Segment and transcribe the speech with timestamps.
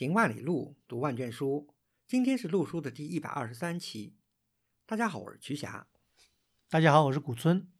[0.00, 1.74] 行万里路，读万卷书。
[2.06, 4.16] 今天是陆书的第一百二十三期。
[4.86, 5.88] 大家好，我是瞿霞。
[6.70, 7.70] 大家好，我是古村。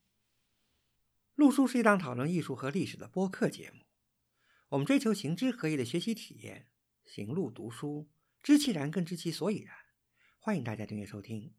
[1.35, 3.87] 陆书是一档讨论艺术和历史的播客节目。
[4.69, 6.69] 我们追求行知合一的学习体验，
[7.07, 8.11] 行路读书，
[8.43, 9.75] 知其然更知其所以然。
[10.39, 11.55] 欢迎大家订阅收听。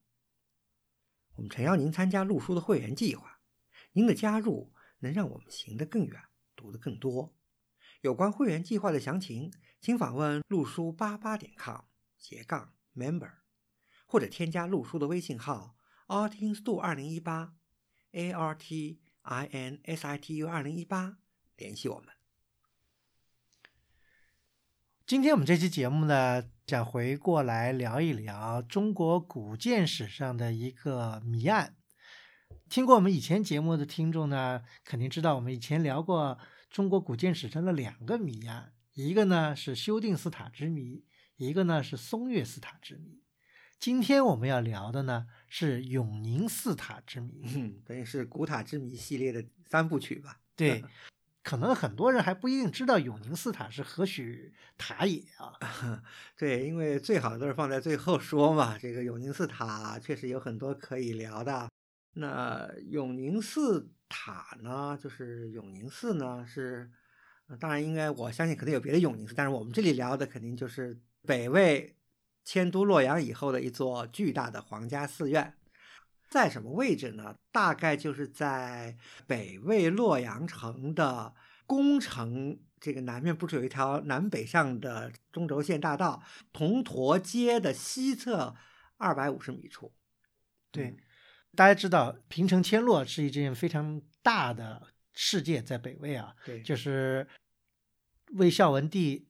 [1.38, 3.40] 我们诚邀您参加陆书的会员计划，
[3.94, 6.22] 您的加入能让我们行得更远，
[6.56, 7.36] 读得更多。
[8.02, 11.82] 有关会员计划的详情，请访问陆书八八点 com
[12.18, 13.32] 斜杠 member，
[14.08, 15.76] 或者添加陆书的微信号
[16.08, 17.54] artinstu 二零一八
[18.12, 21.20] a r t i n s i t u 二零一八
[21.56, 22.08] 联系我们。
[25.06, 31.76] 今天我们这期节目呢，想回过来聊一聊中国古建史上的一个谜案。
[32.68, 36.40] 听过我们以前节目的听众呢，肯定知道我们以前聊过
[36.72, 41.04] 中国古建史上的两个谜案，一个呢是修订寺塔之谜，
[41.36, 43.22] 一个呢是松岳寺塔之谜。
[43.78, 50.40] 今天我们要聊的呢是永宁寺塔之谜，嗯，等于是古塔之谜系列的三部曲吧？
[50.56, 50.84] 对。
[51.44, 56.02] 可能很多人还不一定知道永宁寺塔是何许塔也啊？
[56.38, 58.78] 对，因为最好的都是放在最后说嘛。
[58.80, 61.68] 这个永宁寺塔确实有很多可以聊的。
[62.14, 66.92] 那永宁寺塔呢，就是永宁寺呢是，
[67.60, 71.96] 当然应该我相信肯定有别的永宁寺，但是我们这里聊的肯定就是北魏
[72.44, 75.56] 迁都洛阳以后的一座巨大的皇家寺院，
[76.30, 77.36] 在什么位置呢？
[77.52, 81.34] 大概就是在北魏洛阳城的。
[81.68, 88.54] 宫城这个南面不是有一条南北向的中轴线大道，铜驼街的西侧
[88.98, 89.94] 二百五十米处。
[90.70, 90.98] 对，
[91.56, 94.82] 大家知道平城迁洛是一件非常大的
[95.14, 97.28] 事件，在北魏啊，对，就是
[98.34, 99.28] 魏孝文帝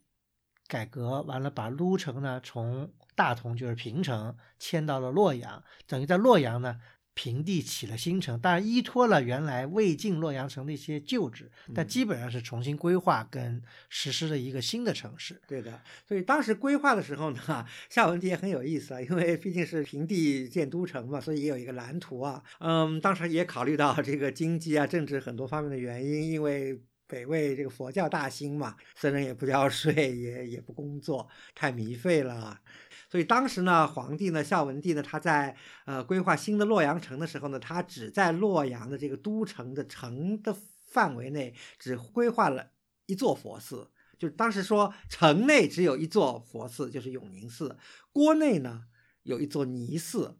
[0.67, 6.80] 改革完了，把都城呢从大同就是平城迁到了洛阳，等于在洛阳呢。
[7.14, 15.41] 平地起了新城，当然依托了原来魏晋洛阳城的一些旧址，但基本上是重新规划跟实施了一个新的城市。
[15.47, 22.41] 对的，所以当时规划的时候呢，夏文帝也很有意思啊，因为毕竟是平地建都城嘛，所以也有一个蓝图啊。
[22.59, 32.62] 嗯，当时也考虑到这个经济啊、政治很多方面的原因，因为北魏这个佛教大兴嘛，僧人也不交税，也也不工作，太糜费了。
[33.11, 35.53] 所以当时呢，皇帝呢，孝文帝呢，他在
[35.85, 40.55] 呃规划新的洛阳城的时候呢，他只在洛阳的这个都城的城的
[40.88, 42.72] 范围内，只规划了
[43.07, 47.77] 一座佛寺，就是当时说城内只有一座佛寺，就是永宁寺，
[48.13, 48.85] 郭内呢
[49.23, 50.38] 有一座尼寺，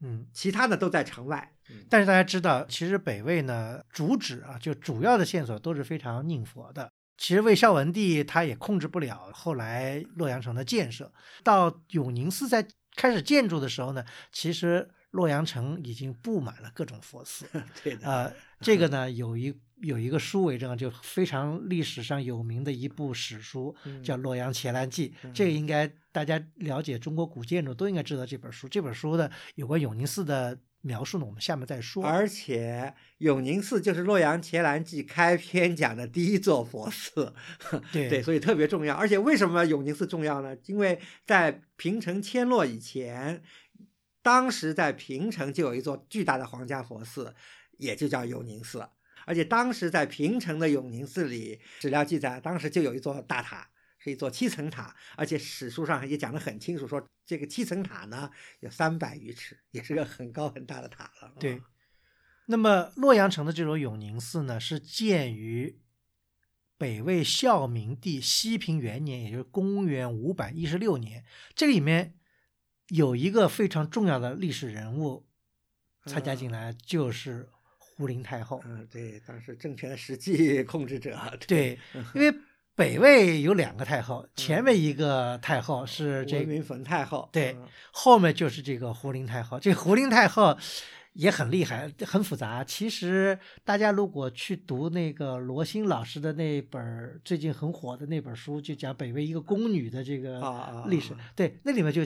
[0.00, 1.56] 嗯，其他的都在城外。
[1.88, 6.92] 但是大家知道，其实北魏呢，主旨啊，就主要的线索都是非常宁佛的。
[7.16, 11.12] 其实魏孝文帝他也控制不了后来洛阳城的建设。
[11.42, 12.66] 到永宁寺在
[12.96, 17.46] 开始建筑的时候呢，其实洛阳城已经布满了各种佛寺。
[17.82, 18.06] 对的。
[18.06, 25.14] 呃，这个呢有一有一个书为证，就非常历史上有名的一部史书，叫《洛阳伽蓝记》。
[25.32, 28.68] 这个应该大家了解中国古建筑都应该知道这本书。
[28.68, 30.58] 这本书的有关永宁寺的。
[30.84, 32.04] 描述呢，我们下面再说。
[32.04, 37.34] 而且永宁寺就是《洛阳伽蓝记》开篇讲的第一座佛寺，
[37.90, 38.94] 对对，所以特别重要。
[38.94, 40.54] 而且为什么永宁寺重要呢？
[40.66, 43.42] 因为在平城迁洛以前，
[44.22, 47.34] 当时在平城就有一座巨大的皇家佛寺，
[47.78, 48.86] 也就叫永宁寺。
[49.26, 53.70] 而且当时在平城的永宁寺里，史料记载，当时就有一座大塔。
[54.04, 61.32] 是一座七层塔，而且史书上也讲得很清楚，说这个七层塔呢有三百余尺，也是个很高很大的塔了。
[61.40, 61.62] 对，
[62.44, 65.80] 那么洛阳城的这座永宁寺呢，是建于
[66.76, 71.24] 北魏孝明帝西平元年，也就是公元五百一十六年。
[71.54, 72.18] 这里面
[72.88, 75.26] 有一个非常重要的历史人物
[76.04, 77.48] 参加进来，就是
[77.78, 78.60] 胡林太后。
[78.66, 81.18] 嗯，对，当时政权的实际控制者。
[81.48, 81.78] 对，
[82.14, 82.30] 因为。
[82.76, 87.56] 北魏有两个太后，前面一个太后是这文冯太后，对，
[87.92, 89.58] 后面就是这个胡林太后。
[89.60, 90.56] 这胡林太后
[91.12, 92.64] 也很厉害，很复杂。
[92.64, 102.04] 其实大家如果去读那个罗新老师的那本最近很火的那本书，就讲北魏一个宫女的这个历史，对，那里面就。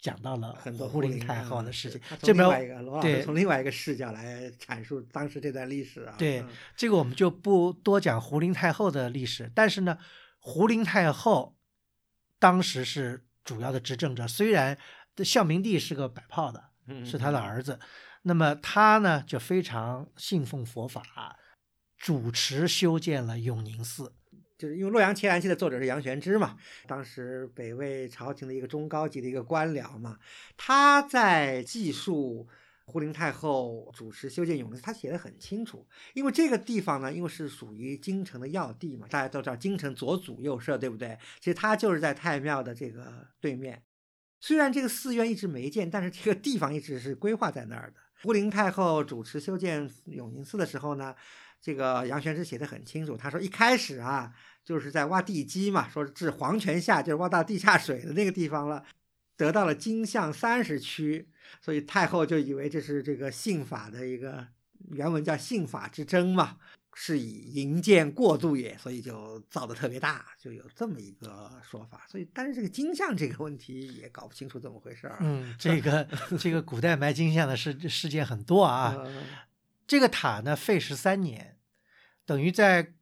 [0.00, 2.48] 讲到了很多胡林太后的事情，这边
[3.00, 6.14] 对从另外一个视角来阐述当时这段历史啊。
[6.16, 6.44] 对，
[6.76, 9.98] 这个我们就不多讲胡林太后的历史，但是呢，
[10.38, 11.56] 胡林太后
[12.38, 14.78] 当时是主要的执政者，虽然
[15.24, 16.70] 孝明帝是个摆炮的，
[17.04, 17.80] 是他的儿子，
[18.22, 21.36] 那么他呢就非常信奉佛法，
[21.96, 24.12] 主持修建了永宁寺。
[24.58, 26.56] 就是因为《洛阳伽蓝记》的作者是杨玄之嘛，
[26.88, 30.18] 当时北魏朝廷的一个中高级的一个官僚嘛，
[30.56, 32.48] 他在记述
[32.84, 35.86] 胡陵太后主持修建永宁寺，他写的很清楚。
[36.12, 41.16] 因为这个地方呢，因为是属于京城的要地嘛，大家都知道京城左祖右社，对不对？
[41.38, 43.80] 其实它就是在太庙的这个对面。
[44.40, 48.00] 虽然这个寺院一直没建，但是这个地方一直是规划在那儿的。
[48.22, 51.14] 胡陵太后主持修建永宁寺的时候呢。
[51.60, 54.32] 这个杨玄之写的很清楚，他说一开始啊，
[54.64, 58.84] 就是在挖地基嘛，说至黄泉下，就是挖到地下水的那个地方了，
[59.36, 61.28] 得到了金像三十区，
[61.60, 64.46] 所以太后就以为这是这个信法的一个
[64.90, 66.58] 原文叫信法之争嘛，
[66.94, 72.04] 是以营建过度也，所以就造的特别大，就有这么一个说法。
[72.08, 75.18] 所以，但是这个金像这个问题也搞不清楚怎么回事儿。
[75.20, 76.08] 嗯，这个
[76.38, 78.96] 这个古代埋金像的事事件很多啊。
[79.88, 81.58] 这个塔呢，费时三年，
[82.26, 82.94] 等于在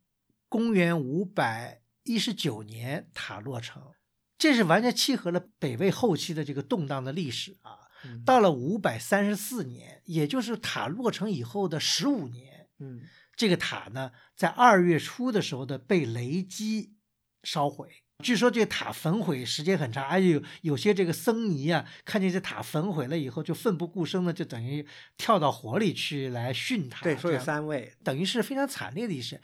[0.48, 3.92] 公元五百一十九年塔落成，
[4.38, 7.80] 这是完全契合了北魏后期的这个动荡的历史啊。
[8.24, 13.02] 到了五百三十四年，也就是塔落成以后的十五年，嗯，
[13.34, 16.94] 这个塔呢，在二月初的时候的被雷击
[17.42, 18.04] 烧毁。
[18.24, 24.84] 据说这个塔焚毁时间很长，而且有有些这个僧尼啊，看见这塔焚毁了以后，就奋不顾身的就等于
[25.16, 27.02] 跳到火里去来殉塔。
[27.02, 29.40] 对，说有三位，等于是非常惨烈的一事。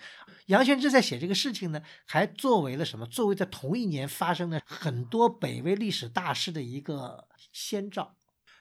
[0.47, 3.07] 杨玄之在写这个事情呢，还作为了什么？
[3.07, 8.17] 作为在同一年发生的很多北魏历史大事的一个先兆。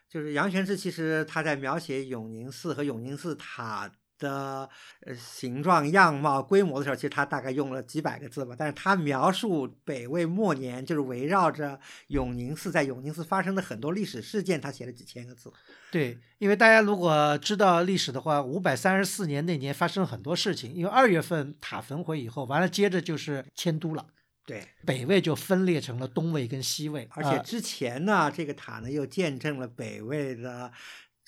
[0.10, 3.90] 就是杨玄之其实他在描写永宁寺和永宁寺塔。
[4.22, 4.70] 的
[5.02, 8.56] 呃形状、样貌、规模的时候，其实他大概用了几百个字吧。
[8.58, 11.78] 但是他描述北魏末年，就是围绕着
[12.08, 15.52] 永宁寺，在永宁寺发生的很多历史事件，他写了几千个字。
[15.92, 20.72] 对，因为大家如果知道历史的话，五百三十四年那年发生了很多事情。
[20.74, 24.06] 因为二月份塔焚毁以后，完了接着就是迁都了。
[24.46, 30.72] 对，北魏就分裂成了东魏跟西魏，而且之前呢，这个塔呢又见证了北魏的。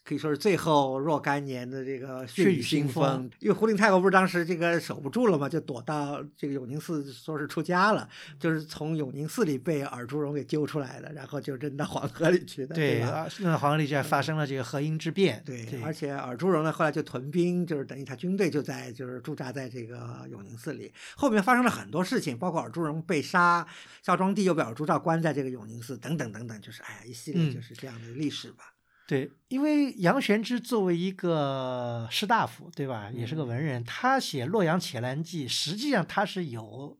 [0.04, 13.28] 可以说是最后若干年的这个血雨腥风，因为胡陵太后不是当时这个守不住了嘛，就躲到这个永宁寺，说是出家了，就是从永宁寺里被尔朱荣给揪出来的，然后就扔到黄河里去的，对吧？
[13.40, 23.66] 那黄河里就发生了这个河阴之变，对，而且尔朱荣呢后来就屯兵，就是等于他军队就在就是驻扎在这个永宁寺里，后面发生了很多事情，包括尔朱荣被杀，
[24.02, 28.73] 孝庄帝又被尔朱兆关在这个永宁寺，等等等等，就是哎呀一系列就是这样的历史吧。
[29.06, 36.98] 对，因为杨玄之作为一个士大夫，对吧，也是个文人，他写《洛阳伽蓝记》，实际上他是有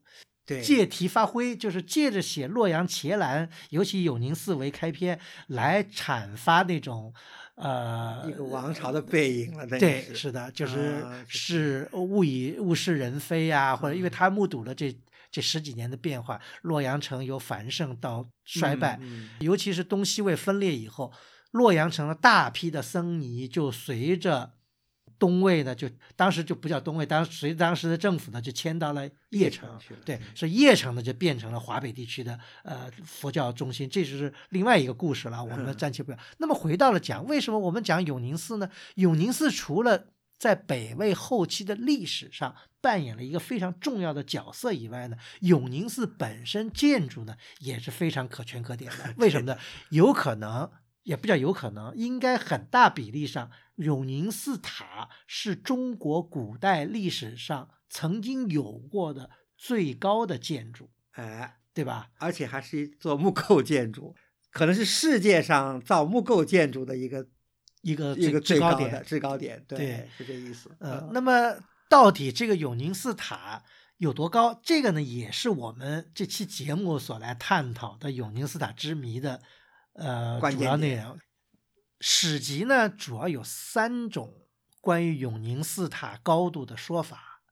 [0.62, 7.12] 借题发挥，就是借着写洛阳伽蓝，尤其永宁寺为开篇，来阐发那种
[7.54, 9.66] 呃一个王朝的背影了。
[9.66, 14.94] 对，是的，就是是物以物是人非呀，或者因为他目睹了这
[15.30, 19.00] 这十几年的变化，洛阳城由繁盛到衰败，
[19.40, 21.10] 尤其是东西魏分裂以后。
[21.54, 24.54] 洛阳城的大批的僧尼就随着
[25.20, 29.70] 东魏呢，就当时就不叫东魏，当随当时的政府呢，就迁到了邺城。
[30.04, 35.42] 对，所以邺城呢就变成了华北地区的呃佛教中心，这就是另外一个故事了。
[35.42, 36.18] 我们暂且不要。
[36.38, 38.68] 那么回到了讲，为什么我们讲永宁寺呢？
[38.96, 49.14] 永宁寺除了在北魏后期的历史上扮演了一个非常重要的角色以外呢，永宁寺本身建筑呢也是非常可圈可点的。
[49.18, 49.56] 为什么呢？
[49.90, 50.68] 有可能。
[51.04, 62.08] 也比较有可能，应该很大比例上，永宁寺塔是中国古代历史上曾经有过的最高的建筑，哎，对吧？
[62.18, 64.16] 而且还是一座木构建筑，
[64.50, 67.28] 可能是世界上造木构建筑的一个
[67.82, 70.74] 一个一个最高点，制高点，对，是这意思。
[70.80, 71.54] 嗯，那么
[71.90, 73.62] 到底这个永宁寺塔
[73.98, 74.58] 有多高？
[74.62, 79.42] 这个呢，也是我们这期节目所来探讨的永宁寺塔之谜的。
[79.94, 81.18] 呃，主要内容，
[82.00, 84.32] 史籍呢主要有三种
[84.80, 87.42] 关于永宁寺塔高度的说法。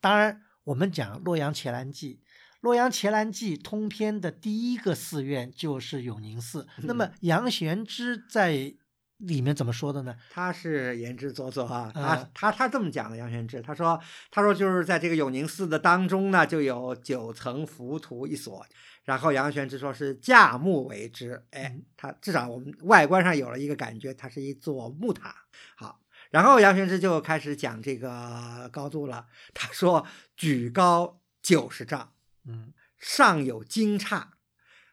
[0.00, 2.14] 当然，我们讲《洛阳伽蓝记》，
[2.60, 6.66] 《洛阳伽蓝记》通篇的第一个寺院就是永宁寺。
[6.78, 8.74] 那么杨玄之在
[9.20, 10.14] 里面怎么说的呢？
[10.30, 13.16] 他是言之凿凿啊，他他他这么讲的。
[13.16, 14.00] 杨玄之他说
[14.30, 18.64] 他说就是在这个永宁寺的当中呢，就有九层浮屠一所。
[19.04, 25.34] 然后杨玄之说是架木为之，哎，他至少我们外观上有了一个感觉，它是一座木塔。
[25.74, 26.00] 好，
[26.30, 29.26] 然后杨玄之就开始讲这个高度了。
[29.54, 32.12] 他说举高九十丈，
[32.46, 34.34] 嗯，上有金叉，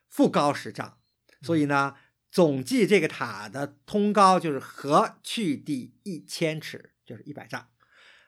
[0.07, 0.98] 复高十丈，
[1.41, 1.93] 所以呢，
[2.38, 7.67] 总计这个塔的通高就是和去地一千尺，就是一百丈。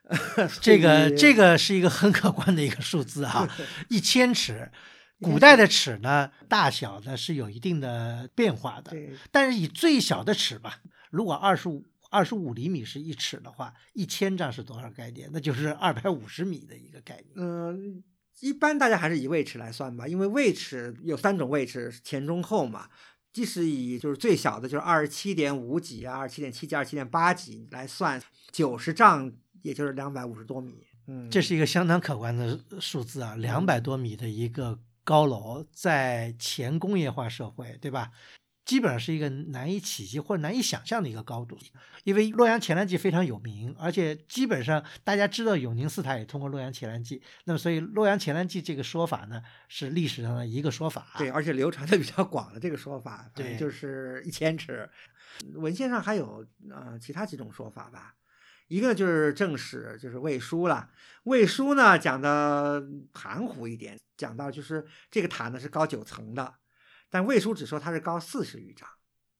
[0.59, 3.47] 这个这个个是一个很可观的一个数字啊，
[3.87, 4.71] 一千尺。
[5.21, 10.79] 古代的尺呢，大小呢是有一定的变化的，对但是以最小的尺吧，
[11.11, 15.29] 如果二十五二十五厘米是一尺的话，一千丈是多少概念？
[15.31, 17.33] 那就是二百五十米的一个概念。
[17.35, 18.03] 嗯，
[18.39, 22.89] 一般大家还是以位尺来算吧，因为位尺有三种位尺，前中后嘛。
[23.31, 28.21] 即使以就是最小的，就是二十七点五几啊，二十七点七几、二十七点八几来算，
[28.51, 29.31] 九十丈
[29.61, 30.85] 也就是两百五十多米。
[31.07, 38.11] 嗯，这是一个相当可观的数字啊，两百多米的一个高楼，在前工业化社会，对吧？
[38.69, 41.57] 基本上是一个难以企及或者难以想象的一个高度，
[42.03, 51.15] 因为洛阳前南记非常有名，而且基本上大家知道永宁寺塔也通过洛阳前南记，那么所以洛阳前南记这个说法呢是历史上的一个说法。
[51.17, 54.87] 对，而且流传的比较广的这个说法，对就是一千尺。
[55.55, 58.13] 文献上还有呃其他几种说法吧，
[58.67, 60.91] 一个就是正史，就是《魏书》了。
[61.23, 62.83] 《魏书》呢讲的
[63.13, 66.53] 含糊一点，讲到就是这个塔呢是高九层的，
[67.09, 68.87] 但《魏书》只说它是高四十余丈，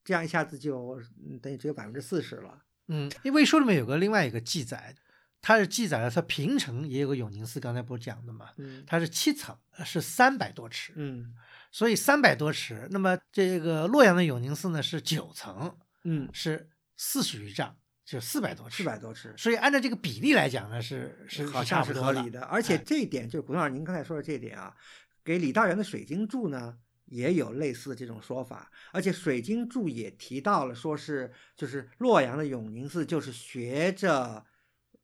[0.04, 2.64] 这样一下子就嗯等于只有百分之四十了。
[2.88, 4.96] 嗯，因为魏书里面有个另外一个记载，
[5.42, 11.34] 它是记载了它平城也有个永宁寺，刚才不是讲的嘛，嗯它是七层，是三百多尺，嗯
[11.72, 19.36] 所以三百多尺，那么这个洛阳的永宁寺呢是九层，嗯，是四十余丈，就四百多尺，四百多尺。
[19.38, 24.76] 所以按照这个比例来讲呢，是是好像是差不多的合理的，而且哎这一点就是古老师您刚才说的这一点啊，
[25.24, 34.46] 给李道元的水晶柱呢也有类似的这种说法，而且水晶柱也提到了，说是就是洛阳的永宁寺就是学着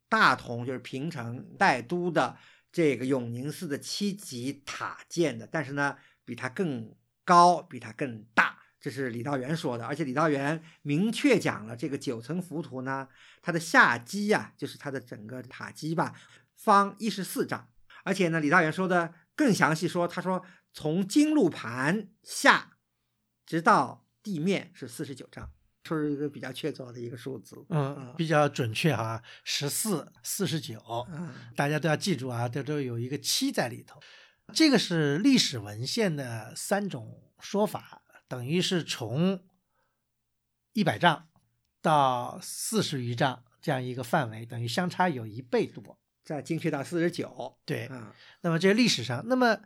[0.08, 2.38] 大同就是平城代都的
[2.72, 8.60] 这个永宁寺的七级塔建的，但是呢比它更高，比它更大。
[8.80, 13.08] 这是李道元说的，而且李道元明确讲了，这个九层浮屠呢，
[13.42, 16.14] 它的下基呀、就是它的整个塔基吧，
[16.56, 17.68] 方一十四丈。
[18.04, 20.46] 而且呢，李道元说的更详细说，他说
[20.76, 22.78] 从金鹿盘下
[23.46, 25.50] 直到地面是四十九丈，
[25.86, 27.66] 是一个比较确凿的一个数字。
[27.70, 34.02] 嗯，比较准确哈，十四、四十九，啊，大家都要记住啊，这都有一个七在里头。
[34.54, 39.48] 这个是历史文献的三种说法，等于是从
[40.74, 41.30] 一百丈
[41.82, 45.98] 到四十余丈这样一个范围，等于相差有一倍多。
[46.26, 47.58] 再精确到四十九。
[47.64, 49.58] 对，嗯，那么这历史上，那么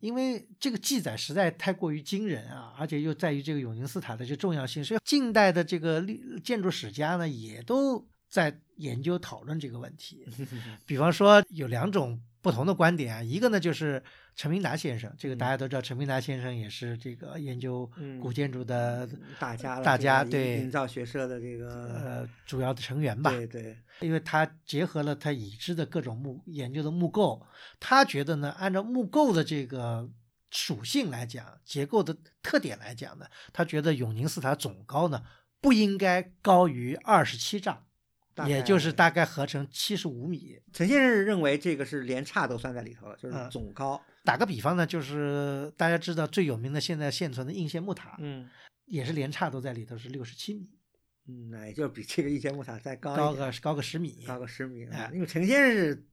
[0.00, 10.26] 因为这个记载实在太过于惊人啊，而且又在于这个永宁寺塔的这重要性，所以近代的这个历建筑史家呢，也都在研究讨论这个问题。
[10.86, 14.02] 比方说有两种不同的观点啊，一个呢就是
[14.36, 19.08] 陈明达先生，这个大家都知道，陈明达先生也是这个研究嗯古建筑的
[19.38, 23.30] 大家大家对营造学社的这个呃主要的成员吧。
[23.30, 27.46] 对对，因为他结合了他已知的各种木研究的木构，
[27.80, 30.06] 他觉得呢，按照木构的这个
[30.50, 33.24] 属性来讲，结构的特点来讲呢，
[33.54, 35.22] 他觉得永宁寺塔总高呢
[35.62, 37.82] 不应该高于二十七丈，大
[38.46, 40.58] 也就是大概合成七十五米。
[40.72, 44.00] 陈先生认为这个是连差都算在里头了，就是嗯总高。
[44.24, 48.48] 打个比方呢，就是大家知道最有名的现在现存的应县木塔，嗯
[48.86, 50.68] 也是连差都在里头，是六十七米，
[51.28, 54.24] 嗯，那也就比这个应县木塔再高高个高个十米。
[54.26, 56.06] 高个十米了哎因为陈先生是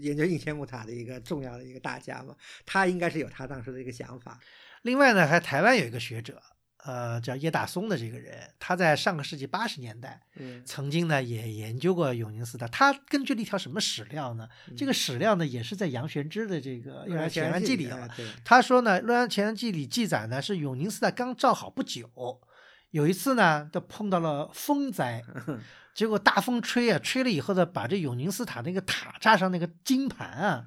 [0.00, 4.38] 研究应县木塔的一个重要的一个大家嘛，他应该是有他当时的一个想法。
[4.82, 6.40] 另外呢，还台湾有一个学者，
[6.84, 12.68] 呃，叫叶大松的这个人，他在上个世纪八十年代嗯曾经呢也研究过永宁寺的。
[12.68, 14.46] 他根据了一条什么史料呢？
[14.76, 22.06] 这个史料呢也是在杨玄之的这个《洛阳前南记》里头啊，对，他说呢，《洛阳前南记》里记载呢是永宁寺塔刚造好不久，
[22.90, 25.24] 有一次呢，就碰到了风灾，
[25.94, 30.66] 结果大风吹啊，吹了以后呢，把这永宁寺塔那个塔架上那个金盘啊，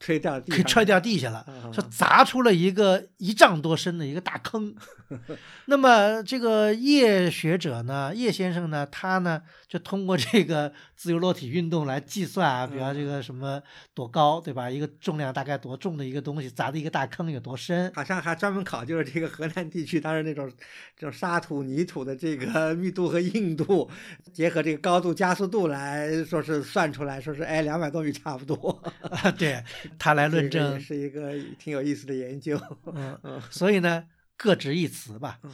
[0.00, 4.74] 吹掉给踹掉地下了，啊说砸出了一个一丈多深的一个大坑。
[5.66, 13.62] 那么这个叶学者呢，叶先生呢，他呢就通过这个自由落体运动来计算啊，比方这个什么
[13.94, 14.70] 多高，对吧？
[14.70, 17.90] 一个重量大概多重的一个东西砸的一个大坑有多深？
[17.94, 20.50] 好像还专门考究了这个河南地区当时那种
[20.94, 23.90] 这种沙土泥土的这个密度和硬度，
[24.34, 28.82] 结合这个高度加速度来说是算出来，说是哎两百多米差不多。
[29.10, 29.64] 啊，对
[29.98, 32.60] 他来论证，是一个挺有意思的研究。
[32.86, 34.04] 嗯，嗯所以呢，
[34.36, 35.38] 各执一词吧。
[35.42, 35.50] 嗯